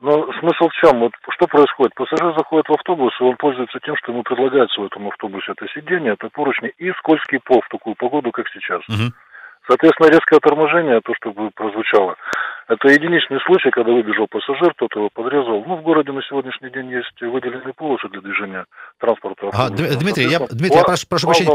[0.00, 0.98] Но смысл в чем?
[0.98, 1.94] Вот что происходит?
[1.94, 5.66] Пассажир заходит в автобус, и он пользуется тем, что ему предлагается в этом автобусе это
[5.68, 8.82] сиденье, это поручни и скользкий пол в такую погоду, как сейчас.
[8.88, 9.14] Мгм.
[9.66, 12.16] Соответственно, резкое торможение, то, что бы прозвучало,
[12.68, 15.62] это единичный случай, когда выбежал пассажир, кто-то его подрезал.
[15.66, 18.64] Ну, в городе на сегодняшний день есть выделенные полосы для движения
[18.98, 19.50] транспорта.
[19.52, 21.50] А, Дмитрий, я- Дмитрий, я прошу- прошу прощения.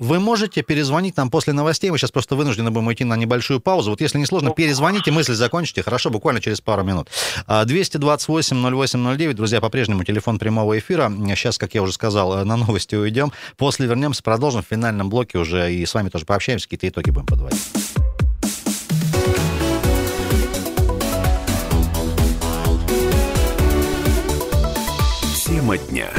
[0.00, 1.90] Вы можете перезвонить нам после новостей?
[1.90, 3.90] Мы сейчас просто вынуждены будем идти на небольшую паузу.
[3.90, 5.82] Вот если не сложно, Ну, перезвоните, мысль закончите.
[5.82, 7.08] Хорошо, буквально через пару минут.
[7.46, 11.10] А, 228-08-09, друзья, по-прежнему телефон прямого эфира.
[11.36, 13.30] Сейчас, как я уже сказал, э, на новости уйдем.
[13.56, 17.26] После вернемся, продолжим в финальном блоке уже и с вами тоже пообщаемся, какие-то итоги будем
[17.30, 17.70] подводить.
[25.46, 26.10] Тема дня.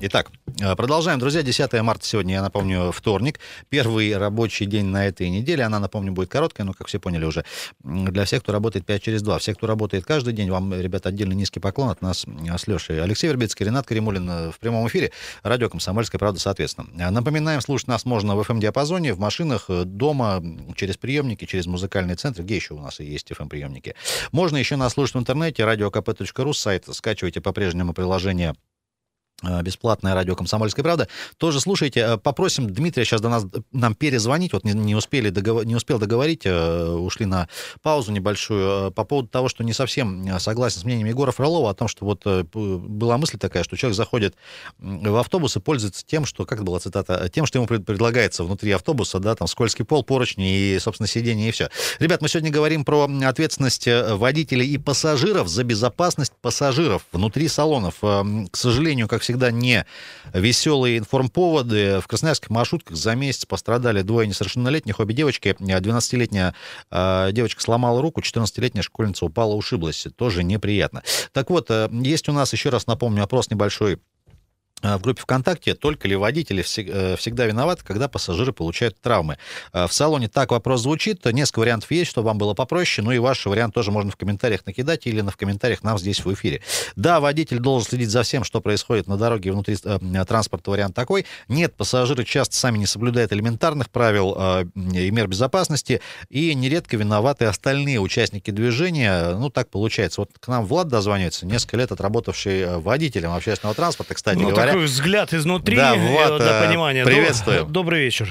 [0.00, 0.30] Итак,
[0.76, 1.42] продолжаем, друзья.
[1.42, 3.40] 10 марта сегодня, я напомню, вторник.
[3.68, 5.64] Первый рабочий день на этой неделе.
[5.64, 7.44] Она, напомню, будет короткая, но, как все поняли уже,
[7.82, 9.38] для всех, кто работает 5 через 2.
[9.38, 13.02] Все, кто работает каждый день, вам, ребята, отдельно низкий поклон от нас э, с Лешей.
[13.02, 15.12] Алексей Вербицкий, Ренат Каримулин э, в прямом эфире.
[15.42, 16.88] Радио «Комсомольская правда», соответственно.
[16.98, 20.42] Э, Напоминаем, слушать нас можно в FM-диапазоне, в машинах, э, дома,
[20.74, 22.42] через приемники, через музыкальный центр.
[22.42, 23.94] Где еще у нас и есть FM-приемники?
[24.32, 26.84] Можно еще нас слушать в интернете, radiokp.ru, сайт.
[26.90, 28.75] Скачивайте по-прежнему приложение э,
[29.62, 31.08] бесплатное радио «Комсомольская правда».
[31.36, 32.00] Тоже слушайте.
[32.00, 34.52] Э, Попросим Дмитрия сейчас до нас, нам перезвонить.
[34.52, 37.48] Вот не, не успели договор, не успел договорить, э, ушли на
[37.82, 38.88] паузу небольшую.
[38.88, 41.86] Э, По поводу того, что не совсем э, согласен с мнением Егора Фролова о том,
[41.88, 44.34] что вот э, была мысль такая, что человек заходит
[44.78, 48.42] в автобус и пользуется тем, что, как это была цитата, тем, что ему пред- предлагается
[48.44, 51.68] внутри автобуса, да, там скользкий пол, поручни и, собственно, сиденье и все.
[51.98, 57.96] Ребят, мы сегодня говорим про ответственность э, водителей и пассажиров за безопасность пассажиров внутри салонов.
[58.00, 59.84] К сожалению, как всегда, не
[60.32, 62.00] веселые информповоды.
[62.00, 65.56] В красноярских маршрутках за месяц пострадали двое несовершеннолетних, обе девочки.
[65.58, 66.54] 12-летняя
[66.90, 70.06] э, девочка сломала руку, 14-летняя школьница упала, ушиблась.
[70.16, 71.02] Тоже неприятно.
[71.32, 73.98] Так вот, э, есть у нас, еще раз напомню, опрос небольшой
[74.96, 79.38] в группе ВКонтакте, только ли водители всегда виноваты, когда пассажиры получают травмы.
[79.72, 83.46] В салоне так вопрос звучит, несколько вариантов есть, чтобы вам было попроще, ну и ваш
[83.46, 86.62] вариант тоже можно в комментариях накидать или на в комментариях нам здесь в эфире.
[86.96, 91.26] Да, водитель должен следить за всем, что происходит на дороге внутри э, транспорта, вариант такой.
[91.48, 97.44] Нет, пассажиры часто сами не соблюдают элементарных правил э, и мер безопасности, и нередко виноваты
[97.44, 99.34] остальные участники движения.
[99.34, 100.22] Ну, так получается.
[100.22, 104.72] Вот к нам Влад дозванивается, несколько лет отработавший э, водителем общественного транспорта, кстати ну, говоря.
[104.76, 107.04] Такой взгляд изнутри да, Влад, для понимания.
[107.04, 107.64] Приветствую.
[107.64, 108.28] Добрый вечер.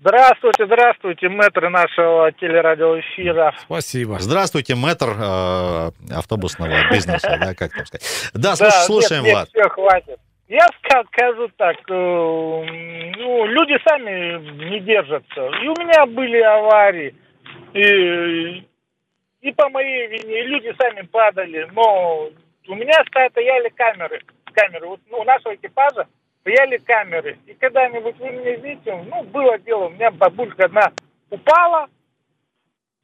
[0.00, 3.54] Здравствуйте, здравствуйте, мэтр нашего телерадиоэфира.
[3.64, 4.18] Спасибо.
[4.18, 8.30] Здравствуйте, мэтр э, автобусного бизнеса, да, как там сказать.
[8.32, 9.24] Да, слуш, да слушаем.
[9.24, 10.18] Нет, все, хватит.
[10.48, 15.50] Я скажу так, э, ну, люди сами не держатся.
[15.62, 17.14] И у меня были аварии,
[17.74, 18.66] и,
[19.42, 22.30] и по моей вине, и люди сами падали, но
[22.68, 24.86] у меня стояли камеры, камеры.
[24.86, 26.06] Вот, ну, у нашего экипажа
[26.40, 27.38] стояли камеры.
[27.46, 30.92] И когда-нибудь вы меня видите, ну, было дело, у меня бабулька одна
[31.30, 31.88] упала,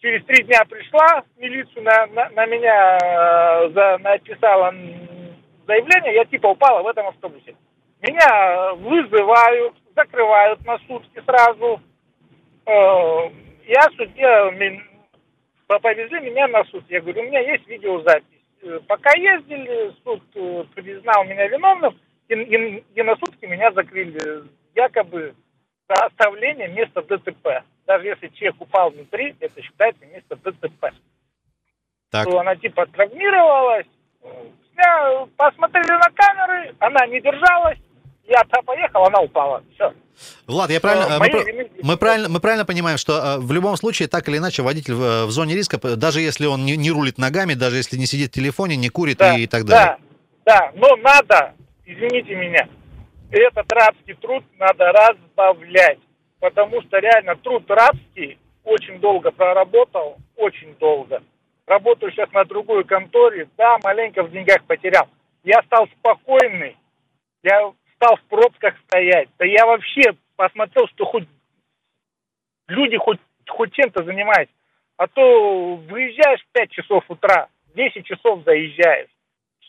[0.01, 4.75] через три дня пришла милицию, на, на, на меня э, за, написала
[5.67, 7.55] заявление, я типа упала в этом автобусе.
[8.01, 11.81] Меня вызывают, закрывают на сутки сразу.
[12.67, 13.31] Э,
[13.67, 14.53] я судья,
[15.67, 16.85] повезли меня на суд.
[16.89, 18.36] Я говорю, у меня есть видеозапись.
[18.63, 24.45] Э, пока ездили, суд э, признал меня виновным, и, и, и на сутки меня закрыли
[24.75, 25.35] якобы
[25.89, 27.63] за оставление места ДТП.
[27.87, 30.93] Даже если человек упал внутри, это считается место ДТП.
[32.11, 32.25] Так.
[32.25, 33.87] То она типа травмировалась,
[34.77, 37.79] я посмотрели на камеры, она не держалась,
[38.29, 39.63] я поехал, она упала.
[39.75, 39.93] Все.
[40.47, 44.29] Влад, я правильно, мы, мы, правильно, мы правильно понимаем, что э, в любом случае, так
[44.29, 47.77] или иначе, водитель в, в зоне риска, даже если он не, не рулит ногами, даже
[47.77, 49.99] если не сидит в телефоне, не курит да, и, и так далее.
[50.45, 51.55] Да, да, но надо
[51.87, 52.69] извините меня,
[53.31, 55.99] этот рабский труд надо разбавлять,
[56.41, 61.23] потому что реально труд рабский очень долго проработал, очень долго.
[61.67, 65.09] Работаю сейчас на другой конторе, да, маленько в деньгах потерял.
[65.43, 66.77] Я стал спокойный,
[67.43, 69.29] я стал в пробках стоять.
[69.39, 71.29] Да я вообще посмотрел, что хоть
[72.69, 74.55] люди хоть, хоть чем-то занимаются.
[74.97, 79.09] А то выезжаешь в 5 часов утра, 10 часов заезжаешь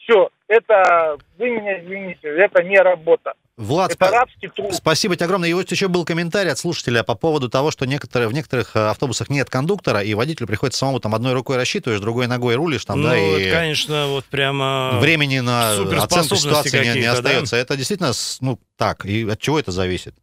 [0.08, 3.34] все, это, вы меня извините, это не работа.
[3.58, 4.76] Влад, это рабский труд.
[4.76, 5.50] спасибо тебе огромное.
[5.50, 8.90] И вот еще был комментарий от слушателя по поводу того, что некоторые, в некоторых э,
[8.90, 13.02] автобусах нет кондуктора, и водителю приходится самому там одной рукой рассчитываешь, другой ногой рулишь там,
[13.02, 13.42] ну, да, и...
[13.42, 15.00] это, конечно, вот прямо...
[15.02, 17.56] Времени на оценку ситуации не, не остается.
[17.56, 17.62] Да?
[17.62, 19.06] Это действительно, ну, так.
[19.08, 20.14] И от чего это зависит?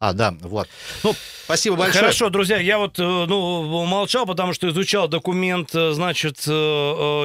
[0.00, 0.66] А, да, Влад.
[1.04, 2.00] Ну, спасибо большое.
[2.00, 6.50] Хорошо, друзья, я вот, э, ну, молчал, потому что изучал документ, э, значит, э,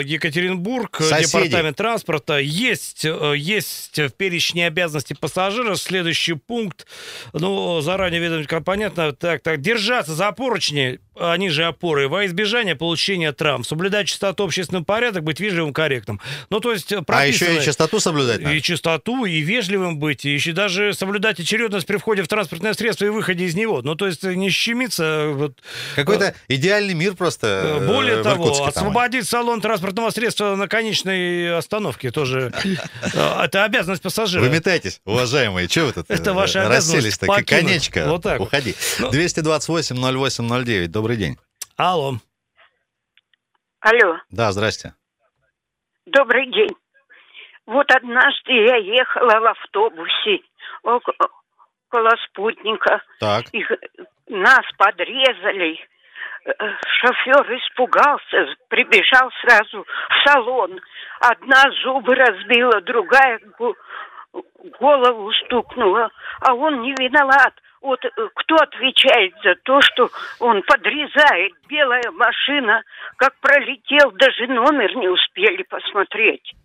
[0.03, 1.27] Екатеринбург, Соседи.
[1.27, 2.37] департамент транспорта.
[2.37, 6.85] Есть, есть в перечне обязанностей пассажира следующий пункт,
[7.31, 13.31] ну, заранее видно, понятно, так, так, держаться за поручни, они же опоры, во избежание получения
[13.31, 16.19] травм, соблюдать чистоту, общественный порядок, быть вежливым, корректным.
[16.49, 16.91] Ну, то есть...
[16.91, 18.55] А еще и чистоту соблюдать надо.
[18.55, 22.73] И чистоту, и вежливым быть, и еще даже соблюдать очередность при входе в транспорт транспортное
[22.73, 23.81] средство и выходе из него.
[23.81, 25.31] Ну, то есть не щемиться...
[25.33, 25.53] Вот,
[25.95, 29.41] Какой-то э, идеальный мир просто э, Более того, Иркутске, освободить там.
[29.41, 32.53] салон транспортного средства на конечной остановке тоже.
[33.13, 34.41] Э, это обязанность пассажира.
[34.41, 35.67] Вы метайтесь, уважаемые.
[35.67, 37.45] Чего вы тут Это ваша расселись так?
[37.45, 38.75] Конечка, вот так уходи.
[38.99, 40.91] 228-08-09, ну.
[41.05, 41.35] Добрый день.
[41.77, 42.13] Алло.
[43.79, 44.17] Алло.
[44.31, 44.93] Да, здрасте.
[46.07, 46.75] Добрый день.
[47.67, 50.39] Вот однажды я ехала в автобусе
[50.81, 53.03] около спутника.
[53.19, 53.43] Так.
[53.51, 53.71] Их,
[54.29, 55.77] нас подрезали.
[56.45, 56.51] Э,
[56.99, 60.81] шофер испугался, прибежал сразу в салон.
[61.19, 63.39] Одна зубы разбила, другая
[64.79, 66.09] голову стукнула,
[66.41, 67.53] а он не виноват.
[67.85, 72.81] Вот э, кто отвечает за то, что он подрезает белая машина,
[73.15, 76.55] как пролетел, даже номер не успели посмотреть.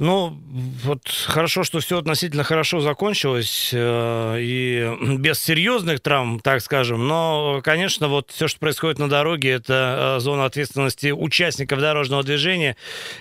[0.00, 0.38] Ну,
[0.84, 7.08] вот хорошо, что все относительно хорошо закончилось э, и без серьезных травм, так скажем.
[7.08, 12.76] Но, конечно, вот все, что происходит на дороге, это э, зона ответственности участников дорожного движения,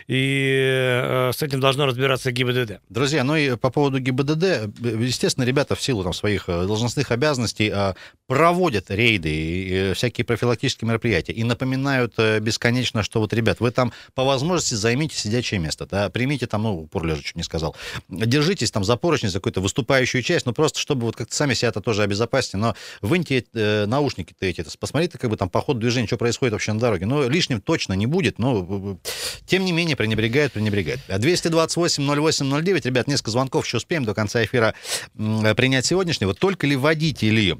[0.06, 0.54] и
[1.02, 2.80] э, с этим должно разбираться ГИБДД.
[2.90, 4.70] Друзья, ну и по поводу ГИБДД,
[5.02, 7.96] естественно, ребята в силу там, своих э, должностных обязанностей э,
[8.28, 13.92] проводят рейды и всякие профилактические мероприятия и напоминают э, бесконечно, что вот, ребят, вы там
[14.14, 17.76] по возможности займите сидячее место, да, примите там ну, упор лежа чуть не сказал.
[18.10, 21.70] Держитесь там за поручни, за какую-то выступающую часть, ну, просто чтобы вот как-то сами себя
[21.70, 26.08] это тоже обезопасите, но выньте э, наушники-то эти, посмотрите, как бы там по ходу движения,
[26.08, 27.06] что происходит вообще на дороге.
[27.06, 28.98] Ну, лишним точно не будет, но
[29.46, 31.02] тем не менее пренебрегают, пренебрегают.
[31.08, 34.74] 228-08-09, ребят, несколько звонков еще успеем до конца эфира
[35.16, 36.34] принять сегодняшнего.
[36.34, 37.56] Только ли водители Э,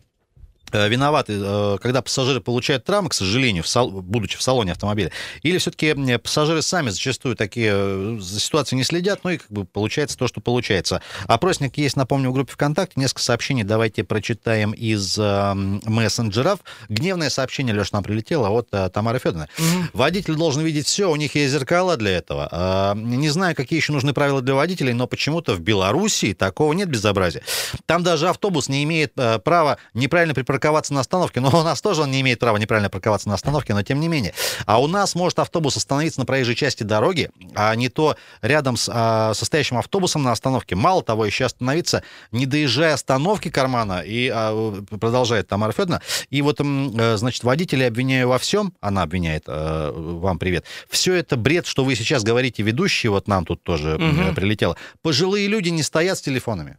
[0.72, 3.90] виноваты, э, когда пассажиры получают травмы, к сожалению, в сал...
[3.90, 9.22] будучи в салоне автомобиля, или все-таки пассажиры сами зачастую такие э, за ситуацией не следят,
[9.24, 11.02] ну и как бы получается то, что получается.
[11.26, 16.60] Опросник есть, напомню, в группе ВКонтакте, несколько сообщений давайте прочитаем из э, мессенджеров.
[16.90, 19.48] Гневное сообщение, Леша, нам прилетело от э, Тамары Федоровны.
[19.58, 19.88] Угу.
[19.94, 22.50] Водитель должен видеть все, у них есть зеркала для этого.
[22.52, 26.90] Э, не знаю, какие еще нужны правила для водителей, но почему-то в Беларуси такого нет
[26.90, 27.42] безобразия.
[27.86, 31.82] Там даже автобус не имеет э, права неправильно припарковаться парковаться на остановке, но у нас
[31.82, 34.34] тоже он не имеет права неправильно парковаться на остановке, но тем не менее.
[34.66, 38.90] А у нас может автобус остановиться на проезжей части дороги, а не то рядом с
[38.92, 40.76] а, состоящим автобусом на остановке.
[40.76, 46.60] Мало того, еще остановиться, не доезжая остановки кармана, и а, продолжает Тамара Федоровна, и вот,
[46.60, 51.84] э, значит, водителей обвиняю во всем, она обвиняет, а, вам привет, все это бред, что
[51.84, 54.34] вы сейчас говорите, ведущий, вот нам тут тоже угу.
[54.34, 54.76] прилетело.
[55.04, 56.78] Пожилые люди не стоят с телефонами.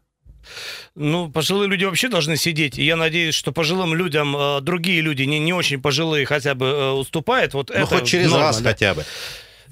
[0.95, 2.79] Ну, пожилые люди вообще должны сидеть.
[2.79, 6.67] И я надеюсь, что пожилым людям э, другие люди, не, не очень пожилые, хотя бы
[6.67, 7.55] э, уступают.
[7.55, 8.71] Вот ну, это хоть через норма, раз да.
[8.71, 9.05] хотя бы.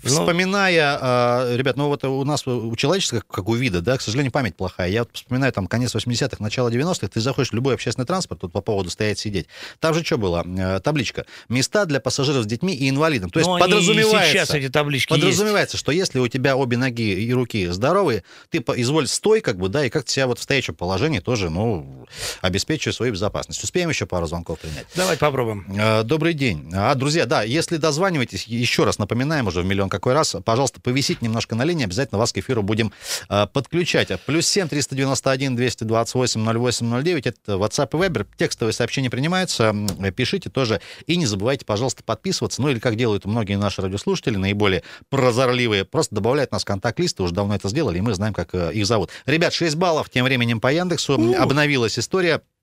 [0.02, 4.02] Ну, Вспоминая, э, ребят, ну вот у нас, у человечества, как у вида, да, к
[4.02, 4.88] сожалению, память плохая.
[4.90, 8.52] Я вот вспоминаю там конец 80-х, начало 90-х, ты заходишь в любой общественный транспорт, тут
[8.52, 9.46] по поводу стоять, сидеть.
[9.80, 10.44] Там же что было?
[10.46, 11.26] Э, табличка.
[11.48, 13.30] Места для пассажиров с детьми и инвалидом.
[13.30, 14.32] То есть Но подразумевается...
[14.32, 15.82] сейчас эти таблички Подразумевается, есть.
[15.82, 19.84] что если у тебя обе ноги и руки здоровые, ты изволь стой, как бы, да,
[19.84, 22.06] и как-то себя вот в стоячем положении тоже, ну,
[22.42, 23.62] обеспечивай свою безопасность.
[23.62, 24.86] Успеем еще пару звонков принять?
[24.94, 25.66] Давайте попробуем.
[26.04, 26.70] Добрый день.
[26.74, 31.18] А, друзья, да, если дозваниваетесь, еще раз напоминаем уже в миллион какой раз, пожалуйста, повисите
[31.22, 32.92] немножко на линии, обязательно вас к эфиру будем
[33.28, 34.08] э, подключать.
[34.26, 39.74] Плюс 7 391 228 0809, это WhatsApp и Viber, текстовые сообщения принимаются,
[40.16, 40.80] пишите тоже.
[41.06, 46.14] И не забывайте, пожалуйста, подписываться, ну или как делают многие наши радиослушатели, наиболее прозорливые, просто
[46.14, 49.10] добавляют нас в контакт-листы, уже давно это сделали, и мы знаем, как э, их зовут.
[49.26, 52.36] Ребят, 6 баллов тем временем по Яндексу, обновилась история.
[52.36, 52.55] Э,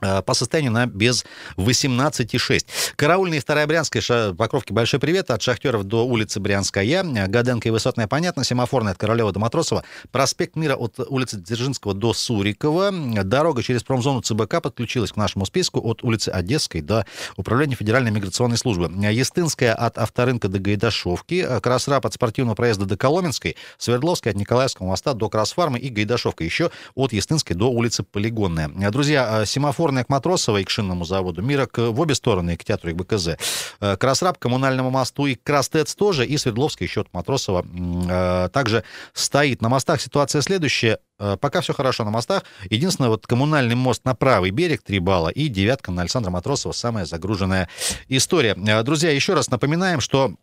[0.00, 1.24] по состоянию на без
[1.56, 2.66] 18,6.
[2.96, 5.30] Караульная и Вторая Брянская, ша, Покровки, большой привет.
[5.30, 7.02] От Шахтеров до улицы Брянская.
[7.26, 8.44] Гаденка и Высотная, понятно.
[8.44, 9.84] Семафорная от Королева до Матросова.
[10.10, 12.90] Проспект Мира от улицы Дзержинского до Сурикова.
[13.24, 17.04] Дорога через промзону ЦБК подключилась к нашему списку от улицы Одесской до
[17.36, 18.90] Управления Федеральной миграционной службы.
[19.10, 21.46] Естинская от Авторынка до Гайдашовки.
[21.60, 23.56] Красрап от спортивного проезда до Коломенской.
[23.78, 26.44] Свердловская от Николаевского моста до Красфармы и Гайдашовка.
[26.44, 28.68] Еще от Естинской до улицы Полигонная.
[28.90, 32.92] Друзья, семафор Опорная к Матросовой, к шинному заводу, Мирок в обе стороны, к театру и
[32.92, 33.38] к БКЗ.
[33.80, 39.62] Э, Красраб к коммунальному мосту и Крастец тоже, и Свердловский от Матросова э, также стоит.
[39.62, 40.98] На мостах ситуация следующая.
[41.18, 42.42] Э, пока все хорошо на мостах.
[42.68, 47.06] Единственное, вот коммунальный мост на правый берег 3 балла и девятка на Александра Матросова самая
[47.06, 47.70] загруженная
[48.08, 48.54] история.
[48.82, 50.34] Друзья, еще раз напоминаем, что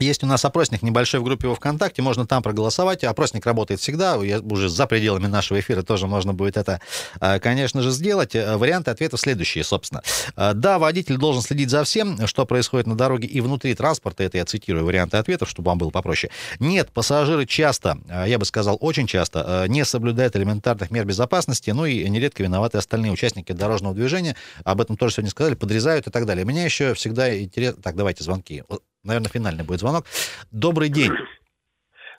[0.00, 3.04] есть у нас опросник небольшой в группе во ВКонтакте, можно там проголосовать.
[3.04, 6.80] Опросник работает всегда, уже за пределами нашего эфира тоже можно будет это,
[7.20, 8.34] а, конечно же, сделать.
[8.34, 10.02] Э, варианты ответов следующие, собственно.
[10.36, 14.24] Э, да, водитель должен следить за всем, что происходит на дороге и внутри транспорта.
[14.24, 16.32] Это я цитирую варианты ответов, чтобы вам было попроще.
[16.58, 21.84] Нет, пассажиры часто, э, я бы сказал, очень часто не соблюдают элементарных мер безопасности, ну
[21.86, 24.36] и нередко виноваты остальные участники дорожного движения.
[24.64, 26.44] Об этом тоже сегодня сказали, подрезают и так далее.
[26.44, 27.82] Меня еще всегда интересно...
[27.82, 28.64] Так, давайте звонки.
[29.04, 30.04] Наверное, финальный будет звонок.
[30.50, 31.12] Добрый день.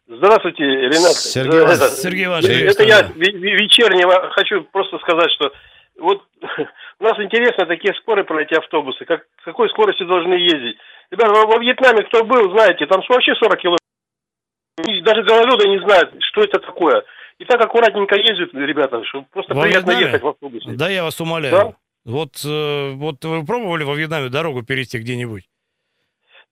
[0.08, 1.14] Здравствуйте, Ренат.
[1.14, 2.50] Сергей, это, Сергей Иванович.
[2.50, 5.52] Это я вечернего хочу просто сказать, что
[6.00, 6.24] вот
[7.00, 10.78] у нас интересно такие споры про эти автобусы, как, с какой скоростью должны ездить.
[11.12, 13.80] Ребята, во, во Вьетнаме кто был, знаете, там вообще 40 километров.
[15.04, 17.04] Даже гололеда не знают, что это такое.
[17.38, 20.08] И так аккуратненько ездят, ребята, что просто во приятно Вьетнаме?
[20.08, 20.70] ехать в автобусе.
[20.72, 21.54] Да, я вас умоляю.
[21.54, 21.74] Да?
[22.06, 25.49] Вот, э, вот вы пробовали во Вьетнаме дорогу перейти где-нибудь?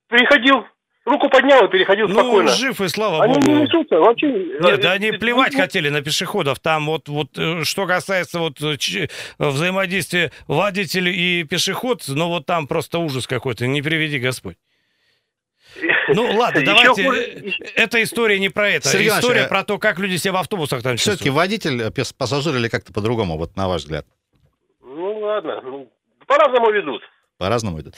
[0.09, 0.65] Переходил,
[1.05, 2.51] руку поднял и переходил ну, спокойно.
[2.51, 3.45] жив и слава они богу.
[3.45, 4.27] Они не несутся, вообще.
[4.27, 6.59] Нет, да они плевать хотели на пешеходов.
[6.59, 12.67] Там вот, вот э, что касается вот э, взаимодействия водитель и пешеход, ну вот там
[12.67, 14.57] просто ужас какой-то, не приведи Господь.
[16.09, 17.03] Ну ладно, давайте.
[17.75, 18.87] Эта история не про это.
[18.87, 19.47] Сергей история а...
[19.47, 23.55] про то, как люди себя в автобусах там Все-таки водитель, пассажир или как-то по-другому, вот
[23.57, 24.05] на ваш взгляд?
[24.81, 25.91] Ну ладно, ну,
[26.25, 27.01] по-разному ведут.
[27.37, 27.95] По-разному ведут.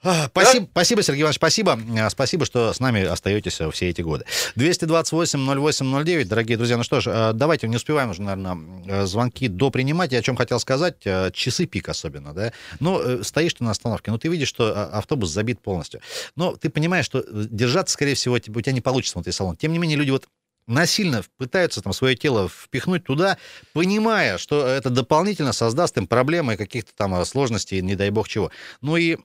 [0.00, 0.70] Спасибо, да?
[0.70, 1.78] спасибо, Сергей Иванович, спасибо.
[1.98, 4.24] А, спасибо, что с нами остаетесь все эти годы.
[4.56, 6.76] 228-08-09, дорогие друзья.
[6.76, 10.12] Ну что ж, а, давайте, не успеваем уже, наверное, звонки до принимать.
[10.12, 10.96] Я о чем хотел сказать.
[11.06, 12.52] А, часы пик особенно, да.
[12.78, 16.00] Ну, э, стоишь ты на остановке, ну, ты видишь, что автобус забит полностью.
[16.36, 19.56] Но ты понимаешь, что держаться, скорее всего, у тебя не получится внутри салона.
[19.56, 20.28] Тем не менее, люди вот
[20.68, 23.38] насильно пытаются там свое тело впихнуть туда,
[23.72, 28.52] понимая, что это дополнительно создаст им проблемы каких-то там э, сложностей, не дай бог чего.
[28.80, 29.16] Ну и,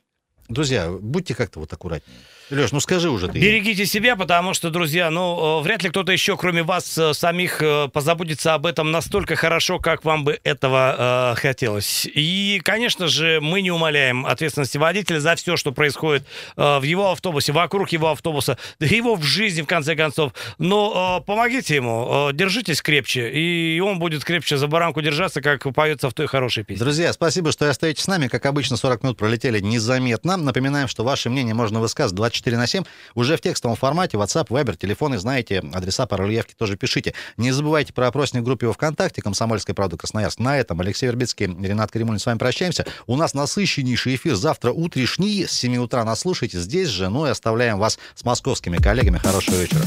[0.47, 2.17] друзья, будьте как-то вот аккуратнее.
[2.53, 3.39] Леш, ну скажи уже ты.
[3.39, 7.61] Берегите себя, потому что, друзья, ну, э, вряд ли кто-то еще, кроме вас э, самих,
[7.61, 12.07] э, позаботится об этом настолько хорошо, как вам бы этого э, хотелось.
[12.13, 16.23] И, конечно же, мы не умаляем ответственности водителя за все, что происходит
[16.55, 20.33] э, в его автобусе, вокруг его автобуса, да его в жизни, в конце концов.
[20.59, 25.63] Но э, помогите ему, э, держитесь крепче, и он будет крепче за баранку держаться, как
[25.73, 26.83] поется в той хорошей песне.
[26.83, 28.27] Друзья, спасибо, что остаетесь с нами.
[28.27, 30.37] Как обычно, 40 минут пролетели незаметно.
[30.37, 32.83] Напоминаем, что ваше мнение можно высказывать 24 на 7
[33.15, 34.17] уже в текстовом формате.
[34.17, 37.13] WhatsApp, Viber, телефоны, знаете, адреса, пароли тоже пишите.
[37.37, 40.39] Не забывайте про опросник в группе ВКонтакте «Комсомольская правда Красноярск».
[40.39, 42.85] На этом Алексей Вербицкий, Ренат Кремулин с вами прощаемся.
[43.07, 47.09] У нас насыщеннейший эфир завтра утрешний с 7 утра нас слушайте здесь же.
[47.09, 49.17] Ну и оставляем вас с московскими коллегами.
[49.17, 49.83] Хорошего вечера.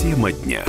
[0.00, 0.64] Тема дня.